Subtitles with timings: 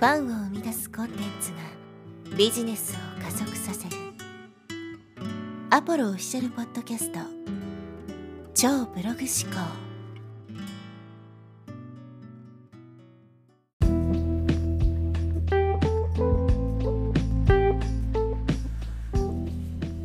[0.00, 1.58] ファンを生み出すコンテンツが
[2.34, 3.96] ビジネスを加速させる。
[5.68, 7.18] アポロオフィシャルポッドキャスト。
[8.54, 9.60] 超ブログ思考。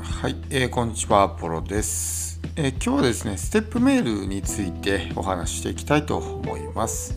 [0.02, 7.16] はい、えー、こんにちは、アポロです、えー、今日はですね、ステップメールについてお話ししていきたいと思います。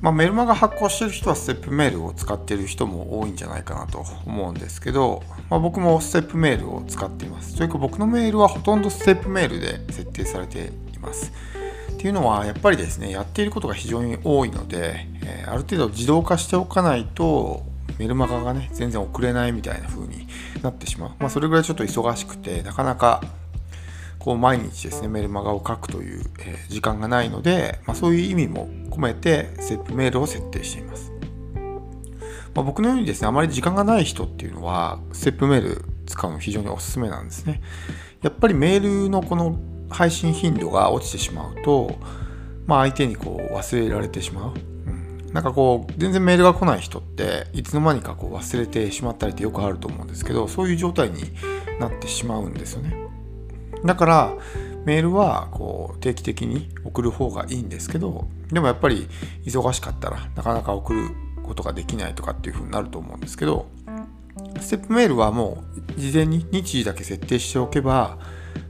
[0.00, 7.56] まあ、メルマガ発行してる人はステップメールを使ってる人も多いんじゃないかなと思うんですけど、まあ、僕もステップメールを使っています。
[7.56, 11.32] というか僕のメールはほとんどステップメールで設定されています。
[11.92, 17.62] っていうのはやっぱりですね、やっていることが非常に多いので、えー、ある程度自動化しておかないと
[17.98, 20.26] メルマガがね、全然送れないみたいな風に
[20.62, 21.10] なってしまう。
[21.18, 23.22] まあ、それぐらいちょっと忙しくて、なかなか
[24.20, 31.10] こう毎日ですね、メルマガを書くという、え、時間がないので、まあ、そういう意味も込めてステップメールを設定しています。
[32.54, 37.62] まあ、僕のようにですね、あまり時間がない人っていうのは、ステップメール使うの非常におすすめなんですね。
[38.22, 41.96] やっぱりメールのこの配信頻度が落ちてしまうと、
[42.66, 44.54] まあ、相手にこう忘れられてしまう。
[44.86, 44.90] う
[45.30, 51.22] ん、なんかこう、全然メールが来ない人って、いつの間にかこう忘れてしまったりってよくあると思うんですけど、そういう状態に
[51.80, 53.09] なってしまうんですよね。
[53.84, 54.34] だから、
[54.84, 59.08] メールはこう定期的に送る方がいいんですけど、でもやっぱり
[59.44, 61.08] 忙しかったらなかなか送る
[61.42, 63.66] ことができないとかっていう風になると思うんですけど、
[64.60, 65.64] ステップメールはも
[65.96, 68.18] う事前に日時だけ設定しておけば、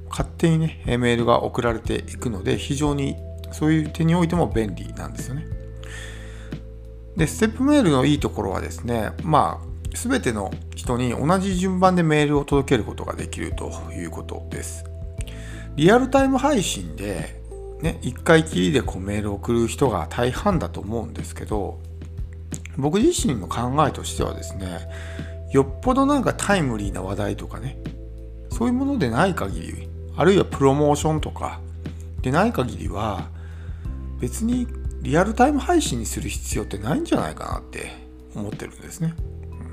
[0.08, 3.17] 勝手にね、メールが送られていくので、非常に
[3.52, 5.47] そういう手においても便利なんですよね。
[7.17, 14.89] で、ステップメールのいいところはですね、まあ、すべての人に同じ順番でメールを届けることができるということです。
[15.76, 17.40] リアルタイム配信で、
[17.80, 21.78] ね、1回きりでこうメールを送る人が大半だと思うんですけど、
[22.77, 24.80] 僕自身の考えとしてはですね、
[25.52, 27.78] よっぽどなんかタイムリーな話題とかね、
[28.50, 31.61] そういうものでない限り、あるいはプロモーションとか
[32.22, 33.28] でない限りは、
[34.20, 34.66] 別に
[35.02, 37.90] リアルタイム配信にする必要ってないんじゃないかなって
[38.34, 39.14] 思ってるんですね。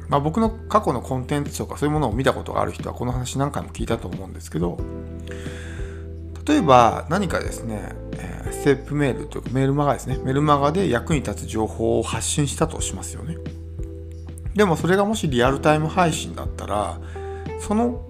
[0.09, 4.77] まあ、僕の過去のコンテンツとかそういうものを見たことがある人はこの話何回も聞いたと思うんですけど
[6.47, 10.17] 例えば何かですね、えー、ステップメールというかメールマガですね。
[10.23, 13.37] メルマガで役に立つ情報を発信したとしますよね。
[14.55, 16.99] でもそれがもしリアルタイム配信だったら
[17.59, 18.01] その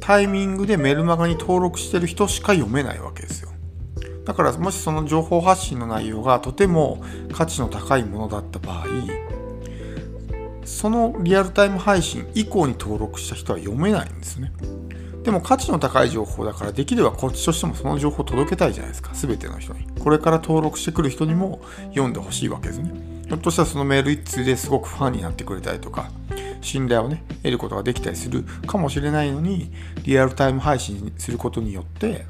[0.00, 3.50] タイミングでメルマガに登録してる人しか読めないわけですよ。
[4.24, 8.86] だからもしその情報発信の内容がとても価値の高いものだった場合
[10.64, 14.52] そのリアルタイム配信以降に登録した人は読めないんですね。
[15.28, 22.90] でも価値の高い情報だからできればこっちとしてもその情報を届けたいじゃないですか全ての人にこれから登録してくる人にも読んでほしいわけですね
[23.26, 26.10] ひょっとしたらそのメール一通ですごくファンになってくれたりとか
[26.62, 29.70] 信頼をね得ることができたりするかもしれないのに
[30.04, 32.24] リアルタイム配信することによって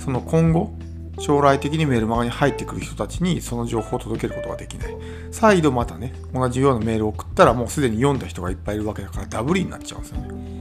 [0.00, 0.74] その今後
[1.20, 4.96] 将来的にメールマガに入ってくる人たちにその情報を届けることができない。
[5.30, 10.55] 再度またね、同じようなメールを送ったらもうすでに読んだ人がいっぱいいるわけだからダブリになっちゃうんですよね。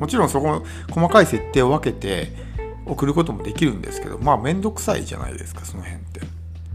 [0.00, 2.32] もちろんそこ細かい設定を分けて
[2.86, 6.20] 送ることもできるんですけど、まあめんどくさいじゃないですか、その辺って。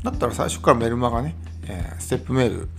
[0.04, 1.36] だったら最初からメルマガね、
[1.68, 2.70] えー、ステップメール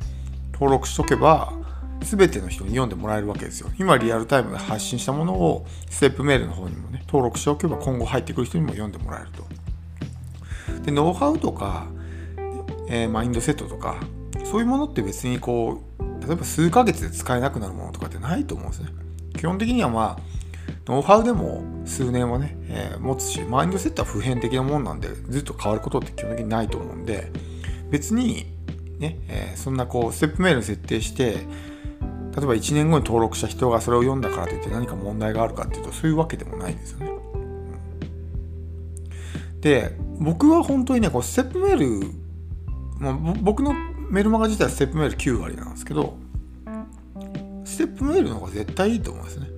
[0.52, 1.52] 登録しとけば、
[2.00, 3.70] 全ての人に読んでもらえるわけですよ。
[3.78, 9.44] 今リアルタイムで発信したものをステップメールの方にもね、登録しておけば今後入ってくる人にも読んでもらえると。
[10.84, 11.86] で、ノウハウとか、
[12.88, 13.96] えー、マインドセットとか、
[14.44, 18.90] そういうものって別にこう、例えば数ヶ月で使えなくなるものとかってないと思うんですね。
[19.36, 20.35] 基本的にはまあ、
[20.86, 27.32] ノウハウでも数年はね、えー、持つし、マインドセットは普遍的なもんなんで、ずっと変わることって基本的にないと思うんで、
[27.90, 28.46] 別に、
[28.98, 31.38] ね、えー、そんなこう、ステップメール設定して、
[32.36, 37.10] 例えば1年後に登録した人がそれを読んだからといって何か問題があるかっていうと、そういうわけでもないんですよね。
[39.60, 42.10] で、僕は本当にね、こう、ステップメール、
[43.00, 43.74] まあ、僕の
[44.08, 46.16] メルマガ自体はステップメール9割なんですけど、
[47.64, 49.55] ステップメールの方が絶対いいと思うんですね。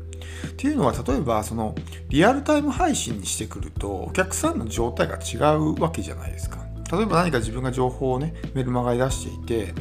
[0.49, 1.75] っていうのは例えばその
[2.09, 6.67] リアルタイム配信にしてくるとお客さんの状態が違うわけじゃないですか。
[6.91, 9.75] 例えば何か自分が情報をねメルマガに出していて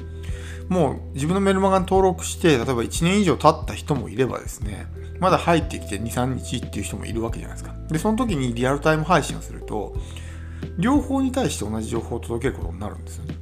[0.68, 4.88] もう自分のメルマガに登録して例えば1年以上経った人もいればですね
[5.20, 7.76] まだ入ってきて23日っていう人もいるわけじゃないですか。
[7.90, 9.96] でその時にリアルタイム配信をすると
[10.78, 13.36] 両方に対して同じ情報を届けることになるんですよね。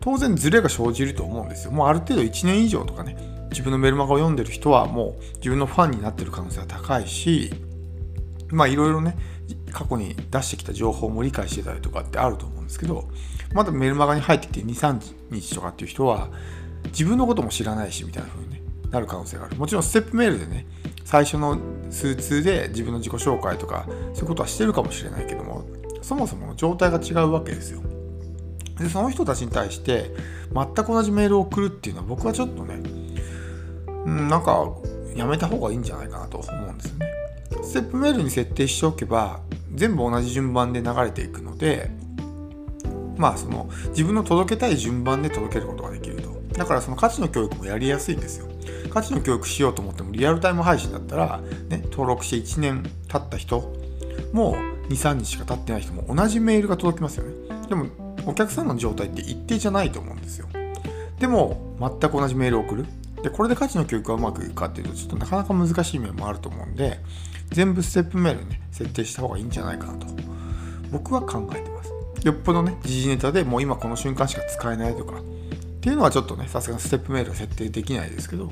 [0.00, 1.72] 当然ズレが生じると思うんですよ。
[1.72, 7.50] もうある程度1年以上とかね自分のメルマガを読んでる人はもう自分のファンになってる可能性が高いし
[8.48, 9.16] まあいろいろね
[9.72, 13.08] 過去に出してきた情報も理解してたりとかってあると思うんですけど
[13.54, 16.28] まだメルマガに入ってきて23日とかっていう人は
[16.88, 18.60] 自分のことも知らないしみたいな風に、
[18.90, 19.56] なる可能性がある。
[19.56, 20.66] もちろんステップメールでね
[21.04, 21.58] 最初の
[21.90, 25.64] 数通で自分の自己紹介とかそういうことはしてるかもしれないけども
[26.02, 27.80] そもそもの状態が違うわけですよ。
[28.78, 30.10] でその人たちに対して
[30.52, 33.05] 全く同じメールを送るっていうのは僕はちょっとね
[34.06, 34.66] うんなんか
[35.14, 37.06] やめた方がいいんじゃないかなと思うんですよね。
[37.62, 39.40] ステップメールに設定しておけば
[39.74, 41.90] 全部同じ順番で流れていくので
[43.16, 46.36] まあその自分の届けたい順番で届けることができると。
[46.52, 48.46] だからその価値の教育もやりやすいんですよ。
[48.90, 53.74] 価値の教育しようと思ってもリアルタイム配信だったら、ね、登録して1年経った人
[54.32, 54.56] も
[54.88, 57.32] 23日しか経ってない人も同じメールが届きますよね。
[57.68, 57.86] でも
[58.24, 60.48] お客さんの状態って一定じゃないと思うんですよ。
[61.18, 62.86] でも全く同じメールを送る。
[63.22, 67.00] でこれで価値の教育がうまくいくかっていうとちょっとなかなか難しい面もあると思うんで
[67.50, 70.06] 全部ステップメールね設定した方がいいんじゃないかなと
[70.90, 71.92] 僕は考えてます。
[72.24, 75.22] よっぽどね時事ネタでもう今この瞬間しか使えないとかっ
[75.80, 78.46] ていうのはちょっとねさすがにステップメールは設定できないですけど、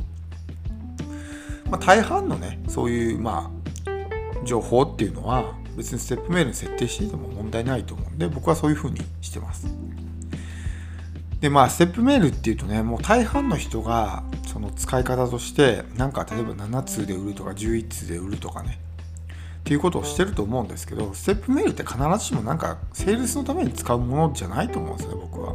[1.70, 3.50] まあ、大半のねそういうま
[3.86, 9.66] あ情報っていうのは別にステップメールに設定していても問題ないと思うんで僕はそういうふうにしてます。
[11.44, 18.80] でまあステップメールっていうとねもう大半の人がその使い方としてなんか例えば7通で売るとか11通で売るとかね
[19.60, 25.52] っていうことをしてると思うんですけどステップメールって必ずしもなんかセールスのために使うものじゃないと思うんですね僕は。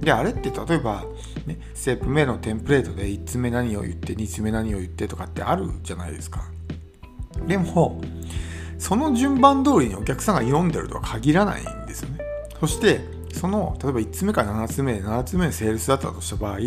[0.00, 1.04] であれって例えば、
[1.46, 6.42] ね、ステップメールのテンプレートで1つ目何を言って2つ目何を言ってとかってあるじゃないですか。
[7.46, 8.00] でも
[8.80, 12.18] その順番通りにお客さんが読んでるとは限らないんですよね。
[12.58, 16.58] そしてその例えば1つ目から7つ目7つ目でセールスだったとした場合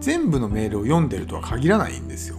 [0.00, 2.36] 全部のメールを読んでるとは限らないんですよ。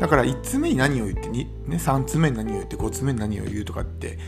[0.00, 4.18] だから1つ目に何を言って、ね、3つ目に何を言って5つ目に何を言うとかって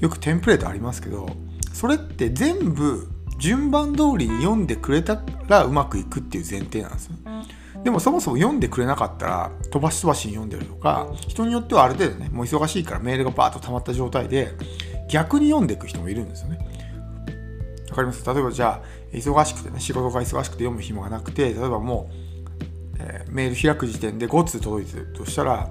[0.00, 1.28] よくテンプレートありますけど
[1.72, 3.08] それって全部
[3.38, 7.16] 順番通りに読んでくれたらうまくいくっていう前提なんですよ。
[7.82, 14.52] でもそもそも読んでくれなかったら飛ばし飛ばしに読んでるとか人によってはある程度ねもう忙しいからメールがバーッと溜まった状態で
[15.08, 16.58] 逆に読んでいく人もいるんですよね。
[17.92, 18.24] わかります？
[18.26, 22.32] 例えばじゃあ忙しくてね仕事が忙しくて読む暇がなくて例えばもう
[22.98, 25.68] えー、メール開く時点で5通届いてるとしたら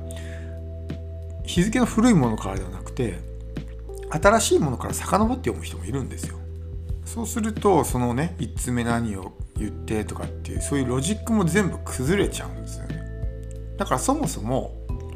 [1.46, 3.20] 日付の古いものからではなくて
[4.10, 6.38] 新しいものから遡って読む人もいるんですよ。
[7.06, 13.02] そうするとそのね1つ目何を言ってとかっていうそういうロジックも全部崩れちゃうんですよね。
[13.78, 14.74] だからそもそも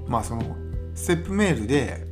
[0.07, 0.55] まあその
[0.93, 2.05] ステップメールで、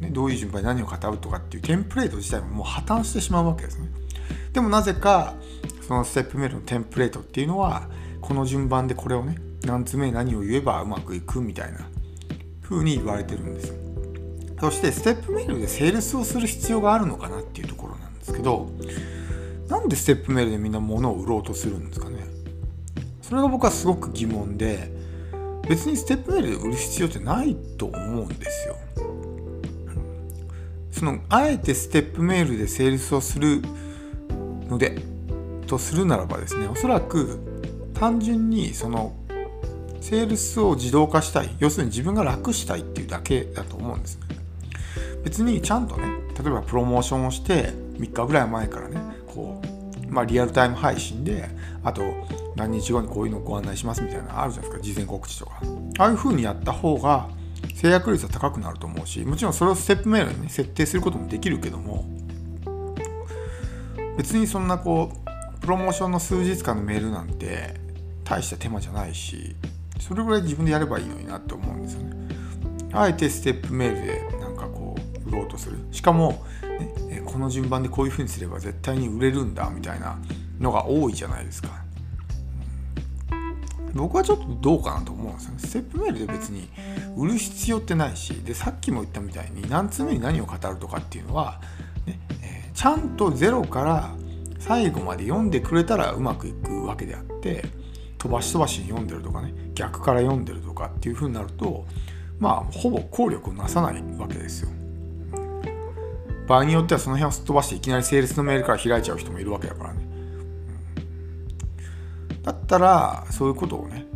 [0.00, 3.88] ね、どういう順番で何を語るとかっていうテンプレート自体ももう破綻してしまうわけですね。
[4.52, 5.34] でもなぜか
[5.86, 7.88] そのステップメールのテンプレートっていうのは
[8.20, 11.88] この順番でこれをね何つ目何を言えばうまくいくみたいな
[12.62, 13.74] 風に言われてるんです
[14.60, 18.70] そしてステップメールでセールスをする必要があるのかなっていうところなんですけど
[19.68, 22.26] なんでステップメールでみんな物を売ろうとするんですかね。
[23.20, 24.90] それが僕はすごく疑問で
[25.68, 28.76] 別にステップメールで売る必要ってないと思うんですよ。
[30.90, 33.62] そのあえてステップメールでセールスをする
[34.68, 34.98] ので
[35.66, 37.38] とするならばですねおそらく
[37.94, 39.14] 単純にその
[40.00, 44.16] セールスを自動化したい要するに自分が楽したいっていうだけだと思うんです。
[44.16, 44.38] ね
[45.24, 46.04] 別にちゃんとね
[46.42, 51.48] 例えばプロモーションをして3日ぐらい前からねこうまあリアルタイム配信で
[51.82, 52.02] あと
[52.56, 55.60] 何日後にこういうのをご案内しますみたいなのあるじゃないですか事前告知とか。
[55.98, 57.28] ああいう風にやった方が
[57.74, 62.04] 制約率は高くなると思うしもちろんそれをステップメールにね設定することもできるけども
[64.18, 67.74] 別にそんなこうプロモーションの数日間のメールなんて
[68.24, 69.54] 大した手間じゃないし
[70.00, 72.16] それぐらい自分でやればいいのになって思うんですよね。
[72.92, 75.78] あえてステップメールでなんかこう売ろうとする。
[75.92, 76.44] しかも、
[77.08, 80.18] ね、この順番でこういうふうにすれば絶対に売れるんだみたいな
[80.58, 81.68] のが多いじゃないですか、
[83.94, 85.58] 僕はちょっとどうかなと思うんですよね。
[85.60, 86.68] ステップメールで別に
[87.16, 91.60] 売る必要ってないしでさっきも言ったみたいに何つ目に何を語るとかっていうのは、
[92.78, 94.14] ちゃんとゼロから
[94.60, 97.64] 最後まで読んでくれたらうまくいくわけであって
[98.18, 101.84] 飛ばし飛ばしに読んでるとかね逆から読んでるとかっていう風になると
[102.38, 104.68] まあほぼ効力をなさないわけですよ。
[106.46, 110.08] 場合によってはその辺をすっ飛ばしていきなりセールスのメールから開いちゃう人もいるわけだからね。
[112.44, 114.06] だったらそういうことをね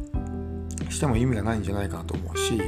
[0.89, 2.63] しても意味がないんじゃないかなと思うし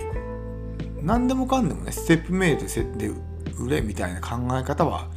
[1.02, 3.14] 何でもかんでもねステップメールで
[3.58, 5.08] 売れみたいな考え方は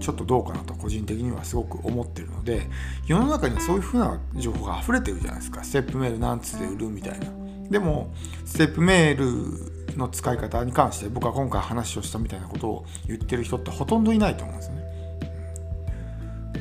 [0.00, 2.68] ちょっとどうかなと個人的にはすごく思ってるので
[3.06, 5.64] 世の中にはそういう風な情報が溢れてるじゃないですか。
[5.64, 7.26] ステップメール何つで売るみたいな。
[7.70, 8.12] でも
[8.44, 14.86] ステップメールの使い方に関して僕は今回話をしたみたいなことを言ってる人ってほとんどいないと思うんですね。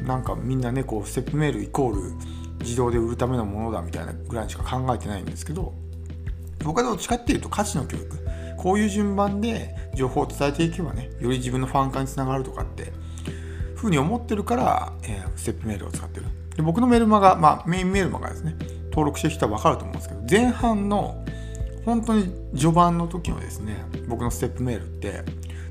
[0.05, 2.01] なんかみんなねこうステップメールイコール
[2.59, 5.73] 自動で売るためのものだみたいなぐらいしか考えてないんですけど
[6.63, 8.19] 僕はどっちかっていうと価値の教育
[8.57, 12.91] こういう順番で情報を伝えていけばねより自分のファン化につながるとかって
[13.75, 16.25] ふうに思ってるから、えー、ステップメールを使ってる。
[16.55, 18.55] で僕のメルマガ、まあ、メインメルマガですね。
[18.95, 21.23] 登録してる人は分かると思うんですけど前半の
[21.83, 25.21] 本当に序盤の時のですね僕のステップメールって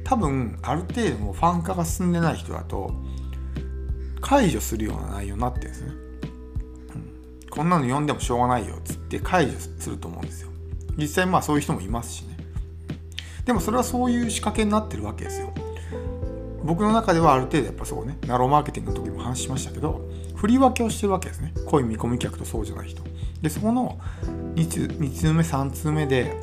[0.05, 2.93] 多分ある程度もファン化が進んでない人だと
[4.21, 5.93] 解除するような内容になってるんですね、
[7.45, 10.51] うん、こんなの読んでもしょうがないよっつって解除すると思うんですよ。
[10.97, 12.34] 実際まあそういう人もいますしね。
[13.45, 15.53] でもそれはそういう仕掛けになってるわけですよ。
[16.63, 20.01] 僕の中ではある程度やっぱそうねナローマーケティングの時も話しましたけど
[20.35, 21.53] 振り分けをしてるわけですね。
[21.67, 23.03] 濃い見込み客とそうじゃない人。
[23.43, 23.99] でそこの
[24.55, 24.67] 2,
[25.13, 26.35] 通目3通目で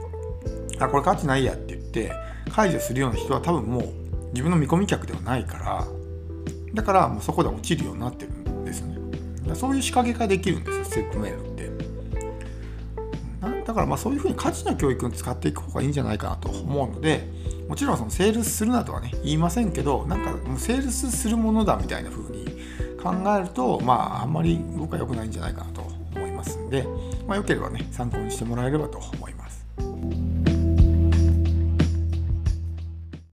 [0.80, 2.12] あこれ価値ないやって言って
[2.52, 3.86] 解除するような人は多分もう
[4.34, 5.88] 自分の見込み客ではないから
[6.74, 9.00] だからもうそこで落ちるようになってるんですよね。
[9.56, 11.71] そういう仕掛けができるんですよステップメールって。
[13.72, 17.26] だからまあそういうふうに価値の教育を使っていく方がいいんじゃないかなと思うので
[17.70, 22.48] もちろんそのセールスするなとはね言いませんけどなんかもうセールスするものだみたいな風に
[23.02, 26.86] 考えるとまああんまり僕は良くないんじゃないかなと思いますんで、
[27.26, 29.31] まあ、よければね参考にしてもらえればと思います。